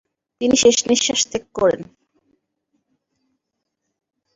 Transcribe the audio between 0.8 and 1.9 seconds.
নিশ্বাস ত্যাগ করেন।